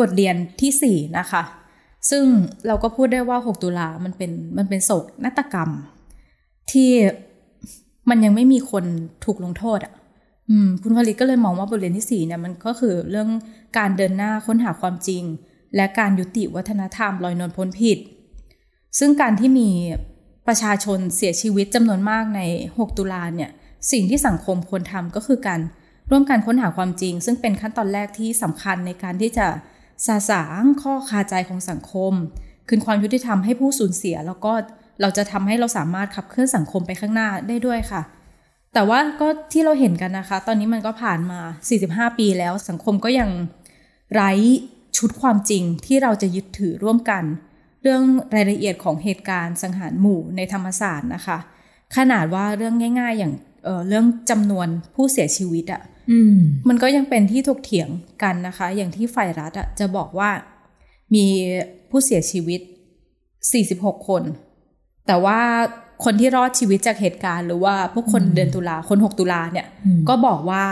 [0.00, 1.42] บทเรียนที่ 4 นะคะ
[2.10, 2.24] ซึ่ง
[2.66, 5.70] เราก็พูดได้ว่า 6 ตุลามันเป็นมันเป็นโศกนาฏกรรม
[6.72, 6.90] ที่
[8.08, 8.84] มันยังไม่มีคน
[9.24, 9.92] ถูกลงโทษอะ
[10.50, 13.28] อืมคุณผลิตก็เลยมองว่าบทเรียนที่ 4 เนี่ยมันก็คือเรื่อง
[13.78, 15.22] การเดินหน้าค้นหาความจริง
[15.76, 17.98] และการยุติวัฒนธรรมลอยนวลพ้นผิด
[18.98, 19.70] ซึ่งการที่มี
[20.46, 22.40] ประชาชนเสียชีวิตจำนวนมากใน
[22.76, 23.50] 6 ตุลาเนี่ย
[23.92, 25.60] สิ่งที่สังคมควรทำก็คือการ
[26.10, 29.46] ร่วมกันค้นหาความจริง ซึ่งเป็นขั้นตอนแรกที่สำคัญในการที่จะ
[30.06, 32.12] สาสางข้อคาใจของสังคม
[32.68, 34.52] คืนความยุติธรรมให้ผู้สูญเสีย แล้วก็
[35.00, 38.02] เราจะทำให้เราสามารถขับเคลื่อนสังคมไปข้างหน้าได้ด้วยค่ะ
[38.78, 41.40] แต่ว่าก็ที่เราเห็นกันนะคะ ตอนนี้มันก็ผ่านมา
[41.78, 43.30] 45 ปีแล้วสังคมก็ยัง
[44.14, 44.32] ไร้
[44.96, 47.24] ชุดความจริงที่เราจะยึดถือร่วมกัน
[47.82, 48.02] เรื่อง
[48.34, 51.38] รายละเอียดของเหตุการณ์สังหารหมู่ในธรรมศาสตร์นะคะ
[51.96, 53.32] ขนาดว่าเรื่องง่าย ๆ อย่าง
[53.64, 55.82] เเรื่องจำนวนผู้เสียชีวิตอะ่ะ
[56.68, 57.88] มันก็ยังเป็นที่ถกเถียง
[58.22, 60.30] กันนะคะ อย่างที่ฝ่ายรัฐอะจะบอกว่า
[61.14, 61.26] มี
[61.90, 62.60] ผู้เสียชีวิต
[63.54, 64.22] 46 คน
[65.06, 65.40] แต่ว่า
[66.04, 69.66] คนที่รอดชีวิตจากเหตุการณ์ หรือว่าพวกคนเดือนตุลาคน 6 ตุลาเนี่ย
[70.08, 70.64] ก็บอกว่า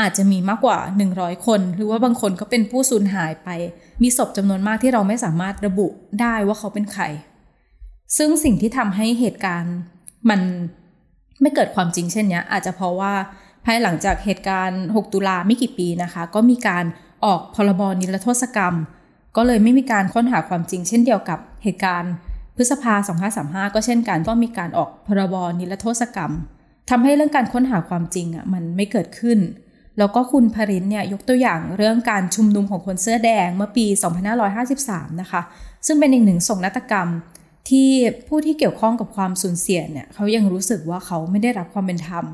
[0.00, 0.78] อาจจะมีมากกว่า
[1.12, 3.48] 100 คน หรือว่าบางคนก็เป็นผู้สูญหายไป
[4.02, 5.86] มีศพจำนวนมากที่เราไม่สามารถระบุ
[6.20, 7.04] ได้ว่าเขาเป็นใคร
[8.16, 9.74] ซึ่งสิ่งที่ทำให้เหตุการณ์
[10.30, 10.40] มัน
[11.40, 13.12] ไม่เกิดความจริงเช่นนี้อาจจะเพราะว่า
[13.64, 16.84] ภายหลังจากเหตุการณ์ 6 ตุลาไม่กี่ปีนะคะ ก็มีการ
[17.24, 18.74] ออกพรบนิรโทษกรรม
[19.36, 22.12] ก็เลยไม่มีการค้นหาความจริง เช่นเดียวกับเหตุการณ์
[22.56, 22.94] พฤษภา
[23.34, 26.32] 2535 ก็เช่นกันก็มีการออกพรบนิรโทษกรรม
[26.90, 29.38] ทำให้เรื่องการค้นหาความจริงอะมันไม่เกิดขึ้น
[29.98, 33.86] แล้วก็คุณพรินเนี่ยยกตัวอย่างเรื่องการชุมนุมของคนเสื้อแดงเมื่อปี
[34.52, 35.42] 2553 นะคะ
[35.86, 37.08] ซึ่งเป็นอีกหนึ่งส่งนาฏกรรม
[37.70, 37.90] ที่
[38.28, 42.24] ผู้ที่เกี่ยวข้องกับความสูญเสียเนี่ยเขายังรู้สึกว่าเขาไม่ได้รับความเป็นธรรม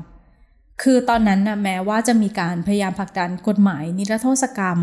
[0.81, 4.79] คือตอนนั้นนะแม้ว่าจะมีการพยายามผลักดันกฎหมายนิรโทษกรรม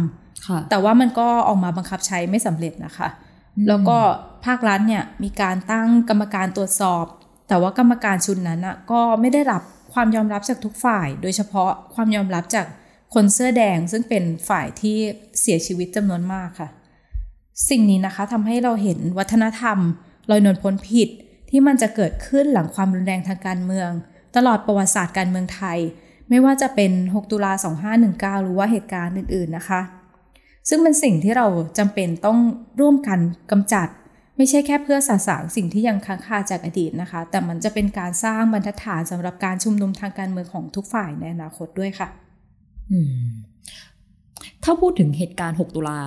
[0.71, 3.09] แต่ว่ามันก็ออกมาบังคับใช้ไม่สำเร็จนะคะ
[3.69, 3.99] แล้วก็
[4.47, 7.05] ภาครัฐเนี่ยมีการตั้งกรรมการตรวจสอบ
[7.49, 12.67] แต่ว่ากรรมการชุดนั้นนะก็ไม่ได้รับความยอมรับจากทุกฝ่าย โดยเฉพาะความยอมรับจาก
[13.15, 14.97] คนเสื้อแดงซึ่งเป็นฝ่ายที่
[15.41, 16.69] เสียชีวิตจำนวนมากค่ะ
[17.69, 19.79] สิ่งนี้นะคะทำให้เราเห็นวัฒนธรรม
[20.31, 21.09] ลอยนวลพ้นผิด
[21.51, 23.91] ที่มันจะเกิดขึ้นหลังความรุนแรงทางการเมือง
[24.37, 25.79] ตลอดประวัติศาสตร์การเมืองไทย
[26.29, 27.53] ไม่ว่าจะเป็น 6 ตุลา
[28.39, 29.81] 2519 หรือว่าเหตุการณ์อื่น ๆ นะคะ
[30.69, 31.47] ซึ่งเป็นสิ่งที่เรา
[31.79, 32.39] จำเป็นต้อง
[32.81, 33.19] ร่วมกัน
[33.51, 33.89] กำจัด
[34.37, 42.09] ไม่ใช่แค่เพื่อสาสางสิ่งที่ยังค้างคาจากอดีตนะคะ แต่มันจะเป็นการสร้างบรรทัดฐานสำหรับการชุมนุมทางการเมืองของทุกฝ่ายในอนาคตด้วยค่ะ
[42.93, 43.29] อืม
[44.65, 45.99] ถ้าพูดถึงเหตุการณ์ 6 ตุลา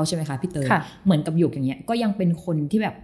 [0.00, 0.68] 2519 ใช่ไหมคะพี่เตย
[1.04, 2.94] เหมือนกับหยกอย่างเงี้ย ก็ยังเป็นคนที่แบบ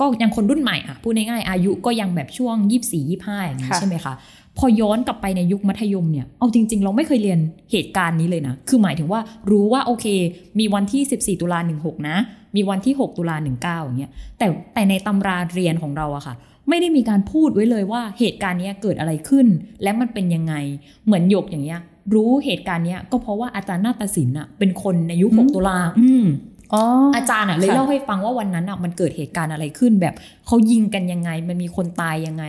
[0.00, 4.14] ก็ยังคนรุ่นใหม่อะพูดง่ายๆอายุก็ยังแบบช่วงยี่สี่ยี่ห้าอย่างนี้ใช่ไหมคะ
[4.58, 7.38] พอย้อนกลับไปในยุคมัธยมเนี่ย เอาจริง ๆ เราไม่เคยเรียน
[7.72, 10.06] เหตุการณ์นี้เลยนะ คือหมายถึงว่ารู้ว่าโอเค
[10.58, 12.16] มีวันที่ 14 ตุลา16 นะ
[12.56, 16.34] มีวันที่ 6 ตุลา19อย่างเงี้ย แต่แต่ในตำราเรียนของเราอะค่ะ
[16.68, 19.46] ไม่ได้มีการพูดไว้เลยว่าเหตุการณ์นี้เกิดอะไรขึ้น
[19.82, 20.54] และมันเป็นยังไง
[21.06, 21.80] เหมือนยกอย่างเงี้ย
[22.14, 25.78] รู้เหตุการณ์นี้ก็เพราะว่าอาจารย์นาฏศิลป์อะเป็นคนในยุค 6 ตุลา
[26.74, 30.14] อืมอาจารย์อะเลยเล่าให้ฟังว่าวันนั้นอะมันเกิดเหตุการณ์อะไรขึ้นแบบ
[30.46, 32.44] เขายิงกันยังไง มันมีคนตายยังไง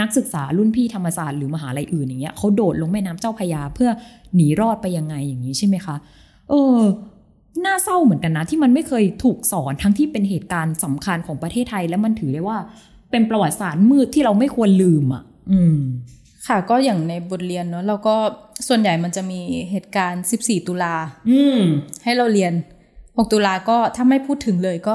[0.00, 3.90] นักศึกษารุ่นพี่ธรรมศาสตร์หรือมหาลัยอื่นอย่างเงี้ยเขาโดดลงแม่น้ำเจ้าพยาเพื่อ
[4.34, 5.96] หนีรอดไปยังไงอย่างนี้ใช่ไหมคะ
[6.50, 6.78] เออ
[7.64, 12.58] น่าเศร้าเหมือนกันนะ ที่มันไม่เคยถูกสอนทั้งที่เป็นเหตุการณ์สำคัญของประเทศไทย และมันถือได้ว่า
[13.10, 15.22] เป็นประวัติศาสตร์มืดที่เราไม่ควรลืมอะ
[15.52, 15.78] อืม
[16.46, 18.16] ค่ะ ก็อย่างในบทเรียนเนาะเราก็
[18.68, 20.94] ส่วนใหญ่มันจะมีเหตุการณ์ 14 ตุลา
[21.30, 21.60] อืม
[22.04, 22.52] ให้เราเรียน
[23.16, 24.94] 6 ตุลาก็ถ้าไม่พูดถึงเลยก็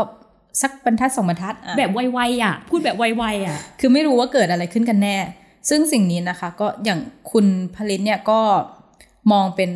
[0.61, 5.17] สักบรรทัดสองบรรทัดแบบไวๆอะ พูดแบบไวๆอะ คือไม่รู้ว่าเกิดอะไรขึ้นกันแน่
[5.69, 6.99] ซึ่งสิ่งนี้นะคะ ก็อย่าง
[7.31, 8.39] คุณผลิตเนี่ยก็
[9.31, 9.69] มองเป็น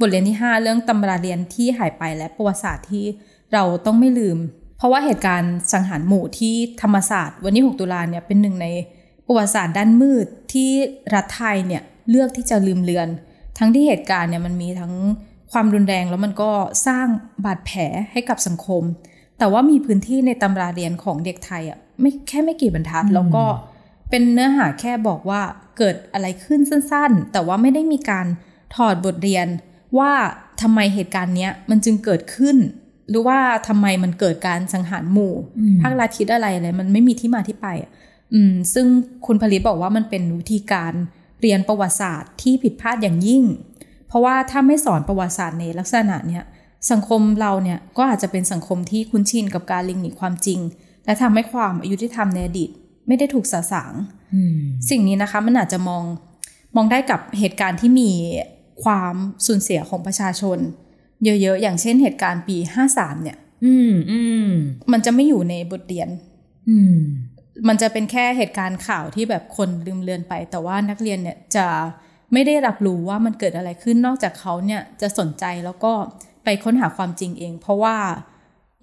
[0.00, 3.04] บทเรียนที่ 5 เรื่องตำราเรียนที่หายไปและประวัติศาสตร์ที่
[3.52, 4.38] เราต้องไม่ลืม
[4.76, 8.66] เพราะว่าเหตุการณ์สังหารหมู่ที่ธรรมศาสตร์ วันที่ 6 ตุลาเนี่ยเป็นหนึ่งใน
[9.26, 10.70] ประวัติศาสตร์ด้านมืดที่
[11.14, 13.08] รัฐไทยเนี่ยเลือกที่จะลืมเลือน
[13.58, 14.92] ทั้งที่เหตุการณ์เนี่ยมันมีทั้ง
[15.52, 16.50] ความรุนแรงแล้วมันก็
[16.86, 17.06] สร้าง
[17.44, 17.80] บาดแผล
[18.12, 18.82] ให้กับสังคม
[19.38, 23.44] แต่ว่ามีพื้นที่ในตำราเรียนของเด็กไทยอะไม่แค่ไม่กี่บรรทัด แล้วก็
[24.10, 25.42] เป็นเนื้อหาแค่บอกว่า
[25.78, 28.26] เกิดอะไรขึ้นสั้นๆ แต่ว่าไม่ได้มีการ
[28.74, 29.46] ถอดบทเรียน
[29.98, 30.12] ว่า
[30.62, 32.56] ทำไมเหตุการณ์เนี้ยมันจึงเกิดขึ้น
[33.08, 35.34] หรือว่าทำไมมันเกิดการสังหารหมู่
[35.80, 37.90] ภาคราทิตอะไรอะไรมันไม่มีที่มาที่ไปอะ
[38.34, 38.86] อืมซึ่ง
[39.26, 40.92] คุณผลิตบอกว่ามันเป็นวิธีการ
[41.40, 43.42] เรียนประวัติศาสตร์ที่ผิดพลาดอย่างยิ่ง
[43.75, 43.75] เพ
[44.16, 46.44] ราะว่าถ้าไม่สอนประวัติศาสตร์ในลักษณะเนี้ย
[46.90, 50.60] สังคมเราเนี่ยก็อาจจะเป็นสังคมที่คุ้นชินกับการลิงหนีความจริง
[51.04, 52.70] และทำให้ความอายุที่ทำในอดีต
[53.06, 53.92] ไม่ได้ถูกสะสาง
[54.90, 56.04] สิ่งนี้นะคะมันอาจจะมอง
[56.76, 58.10] มองได้กับเหตุการณ์ที่มี
[58.84, 59.14] ความ
[59.46, 60.58] สูญเสียของประชาชน
[61.24, 62.56] เยอะๆ อย่างเช่นเหตุการณ์ปี
[62.90, 64.48] 53เนี่ย อืมอืม
[64.92, 66.08] มันจะไม่อยู่ในบทเรียน
[66.68, 66.96] อืม
[67.68, 71.66] มันจะเป็นแค่เหตุการณ์ข่าวที่แบบคนลืมเลือนไป แต่ว่านักเรียนเนี่ยจะ
[72.32, 75.92] ไม่ได้รับรู้ว่ามันเกิดอะไรขึ้นนอกจากเขาเนี่ยจะสนใจแล้วก็
[76.44, 77.96] ไปค้นหาความจริงเอง เพราะว่า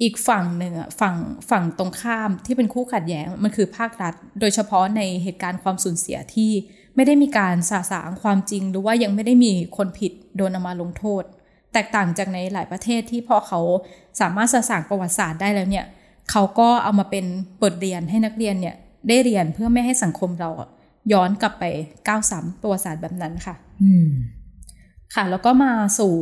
[0.01, 1.15] อีกฝั่งหนึ่งอะฝั่ง
[1.49, 6.51] ฝั่งตรงข้ามที่เป็นคู่ขัดแย้งมันคือภาครัฐ โดยเฉพาะในเหตุการณ์ความสูญเสียที่
[6.95, 11.23] ไม่ได้มีการสาสางความจริง หรือว่ายังไม่ได้มีคนผิดโดนเอามาลงโทษ
[11.73, 13.59] แตกต่างจากในหลายประเทศที่พอเขา
[14.19, 15.85] สามารถสาสางประวัติศาสตร์ได้แล้วเนี่ย
[16.31, 17.25] เขาก็เอามาเป็น
[17.61, 18.75] บทเรียนให้นักเรียนเนี่ย
[19.07, 20.49] ได้เรียนเพื่อไม่ให้สังคมเรา
[21.11, 21.63] ย้อนกลับไป
[22.07, 24.09] ก้าวซ้ำประวัติศาสตร์แบบนั้นค่ะ อืม
[25.13, 26.13] ค่ะ แล้วก็มาสู่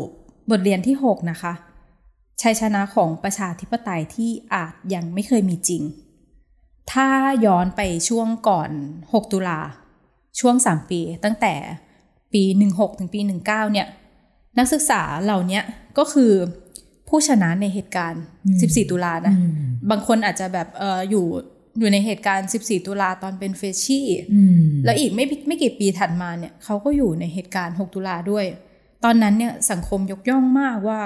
[0.52, 1.54] บทเรียนที่ 6 นะคะ
[2.42, 5.84] ชัยชนะของประชาธิปไตยที่อาจยังไม่เคยมีจริง
[6.92, 7.08] ถ้า
[7.46, 8.70] ย้อนไปช่วงก่อน
[9.02, 9.60] 6 ตุลา
[10.40, 11.54] ช่วง 3 ปี ตั้งแต่
[12.34, 13.88] ปี 16 ถึงปี 19 เนี่ย
[14.58, 15.62] นักศึกษาเหล่านี้
[15.98, 16.32] ก็คือ
[17.10, 18.24] ผู้ชนะในเหตุการณ์
[18.58, 19.36] 14 ตุลานะ
[19.90, 21.26] บางคนอาจจะแบบเอออยู่
[21.80, 28.46] อยู่ในเหตุการณ์ 14 ตุลาตอนเป็นเฟชชี่อืมแล้วอีกไม่ไม่กี่ปีถัดมาเนี่ยเขาก็อยู่ในเหตุการณ์ 6 ตุลาด้วย
[29.04, 31.00] ตอนนั้นเนี่ยสังคมยกย่องมากว่า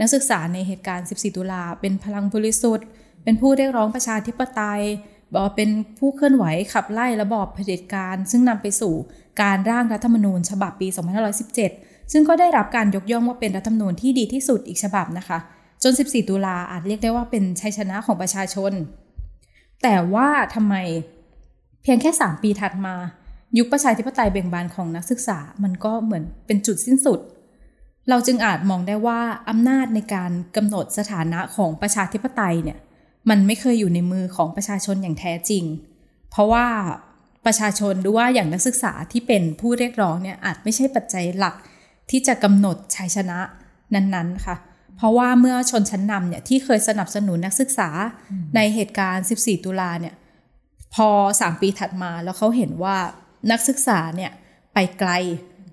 [0.00, 2.86] นักศึกษาในเหตุการณ์ 14 ตุลาเป็นพลังบริสุทธิ์
[3.24, 4.82] เป็นผู้เรียกร้องประชาธิปไตย
[5.32, 8.94] บอกว่าเป็นผู้เคลื่อนไหวขับไล่ระบอบเผด็จการ ซึ่งนำไปสู่
[9.42, 10.88] การร่างรัฐธรรมนูญ ฉบับปี
[11.50, 15.38] 2517 ซึ่งก็ได้รับการยกย่องว่าเป็นรัฐธรรมนูญที่ดีที่สุดอีกฉบับนะคะ
[15.82, 18.72] จน 14 ตุลาอาจเรียกได้ว่าเป็นชัยชนะของประชาชน
[19.82, 20.74] แต่ว่าทำไม
[21.82, 22.94] เพียงแค่ 3 ปีถัดมา
[23.58, 27.20] ยุคประชาธิปไตยเบ่งบานของนักศึกษา มันก็เหมือนเป็นจุดสิ้นสุด
[28.08, 32.78] เราจึงอาจมองได้ว่าอำนาจในการกำหนดสถานะของประชาธิปไตยเนี่ย
[33.30, 35.64] มันไม่เคยอยู่ในมือของประชาชนอย่างแท้จริง
[36.30, 36.66] เพราะว่า
[37.46, 41.54] ประชาชนหรือว่าอย่างนักศึกษาที่เป็นผู้เรียกร้องเนี่ยอาจไม่ใช่ปัจจัยหลัก
[42.10, 43.38] ที่จะกำหนดชัยชนะ
[43.94, 44.56] นั้นๆค่ะ
[44.96, 47.88] เพราะว่าเมื่อชนชั้นนำเนี่ยที่เคยสนับสนุนนักศึกษา
[48.56, 50.14] ในเหตุการณ์ 14 ตุลาเนี่ย
[50.94, 52.96] พอ 3 ปีถัดมาแล้วเขาเห็นว่า
[53.50, 54.30] นักศึกษาเนี่ย
[54.74, 55.10] ไปไกล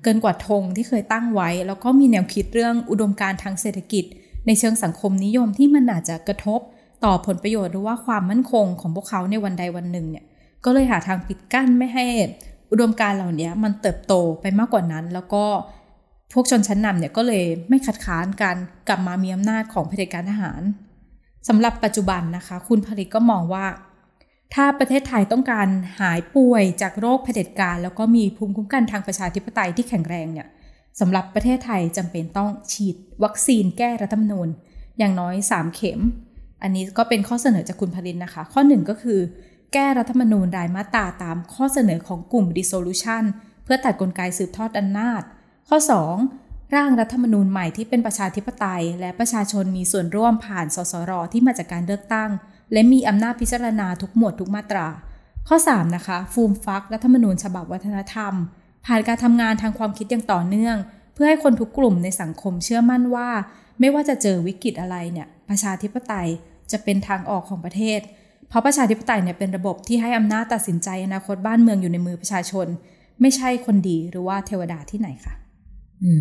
[0.03, 4.05] เกินกว่าธงที่เคยตั้งไว้ แล้วก็มีแนวคิดเรื่องอุดมการณ์ทางเศรษฐกิจ
[4.45, 6.60] ในเชิงสังคมนิยมที่มันอาจจะกระทบ
[7.05, 10.25] ต่อผลประโยชน์หรือว่าความมั่นคงของพวกเขาในวันใดวันหนึ่งเนี่ย
[10.65, 12.05] ก็เลยหาทางปิดกั้นไม่ให้
[12.71, 15.43] อุดมการณ์เหล่านี้มันเติบโตไปมากกว่านั้น แล้วก็
[16.33, 20.61] พวกชนชั้นนำเนี่ยก็เลยไม่คัดค้านการกลับมามีอำนาจของเผด็จการทหาร
[21.47, 23.65] สำหรับปัจจุบันนะคะ คุณผลิตก็มองว่า
[24.53, 25.67] ถ้าประเทศไทยต้องการ
[25.99, 30.47] หายป่วยจากโรคเผด็จการ แล้วก็มีภูมิคุ้มกันทางประชาธิปไตยที่แข็งแรงเนี่ย
[30.99, 34.47] สำหรับประเทศไทยจำเป็นต้องฉีด วัคซีนแก้รัฐธรรมนูญ
[34.99, 35.99] อย่างน้อย 3 เข็ม
[36.63, 39.19] อันนี้ก็เป็นข้อเสนอจากคุณพลินนะคะ ข้อหนึ่งก็คือ
[39.73, 43.23] แก้รัฐธรรมนูญรายมาตราตามข้อเสนอของกลุ่ม dissolution
[43.63, 45.21] เพื่อตัดกลไกสืบทอดอำนาจ
[45.71, 45.79] ข้อ
[46.25, 52.29] 2 ร่างรัฐธรรมนูญใหม่ที่เป็นประชาธิปไตย และประชาชนมีส่วนร่วมผ่านสสรที่มาจากการเลือกตั้ง
[52.73, 54.88] และมีอำนาจพิจารณาทุกหมวดทุกมาตรา
[55.47, 58.34] ข้อ 3 นะคะ ฟูมฟักรัฐธรรมนูญฉบับวัฒนธรรม
[58.86, 60.77] ผ่านการทำงานทางความคิดอย่างต่อเนื่อง
[61.13, 63.29] เพื่อให้คนทุกกลุ่มในสังคมเชื่อมั่นว่า
[63.79, 66.27] ไม่ว่าจะเจอวิกฤตอะไรเนี่ยประชาธิปไตย
[66.71, 67.99] จะเป็นทางออกของประเทศ
[68.49, 72.67] เพราะประชาธิปไตยเนี่ยเป็นระบบที่ให้อำนาจตัดสินใจอนาคตบ้านเมืองอยู่ในมือประชาชน
[73.21, 75.38] ไม่ใช่คนดีหรือว่าเทวดาที่ไหนค่ะ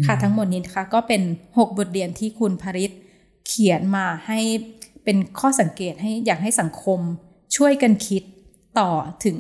[0.07, 2.91] ค่ะทั้งหมดนี้นะคะก็เป็น 6 บทเรียนที่คุณภริษ
[3.47, 4.41] เขียนมาให้
[5.05, 7.01] เป็นข้อสังเกตให้อยากให้สังคม
[7.57, 8.23] ช่วยกันคิด
[8.79, 8.91] ต่อ
[9.25, 9.39] ถึง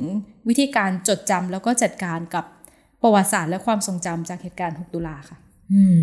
[0.48, 2.44] วิธีการจดจำแล้วก็จัดการกับ
[3.02, 5.38] ประวัติศาสตร์และความทรงจำจากเหตุการณ์ 6 ตุลาค่ะ
[5.74, 5.84] อื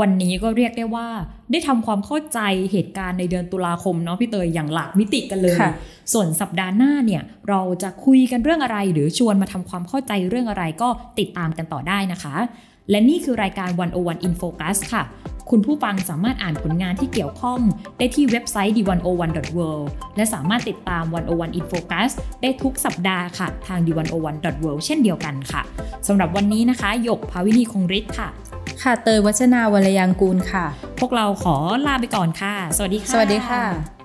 [0.00, 1.08] วันนี้ก็เรียกได้ว่า
[1.50, 2.40] ได้ทำความเข้าใจ
[2.72, 5.72] เหตุการณ์ในเดือนตุลาคมเนาะพี่เตยอย่างหลากมิติกันเลยค่ะ
[6.12, 12.34] ส่วนสัปดาห์หน้าเนี่ย เราจะคุยกันเรื่องอะไร หรือชวนมาทำความเข้าใจเรื่องอะไรก็ติดตามกันต่อได้นะคะ
[12.90, 15.02] และนี่คือรายการ 101 in focus ค่ะ
[15.50, 17.60] คุณผู้ฟังสามารถอ่านผลงานที่เกี่ยวข้อง
[17.98, 19.84] ได้ที่เว็บไซต์ d101.world
[20.16, 22.10] และสามารถติดตาม 101 in focus
[22.42, 25.62] ได้ทุกสัปดาห์ค่ะ ทาง d101.world เช่นเดียวกันค่ะ
[26.06, 28.28] สำหรับวันนี้นะคะ หยกภาวินีคงฤทธิ์ค่ะ
[28.82, 30.64] ค่ะ เตยวัชนาวรยางกูลค่ะ
[31.00, 33.99] พวกเราขอลาไปก่อนค่ะ สวัสดีค่ะ สวัสดีค่ะ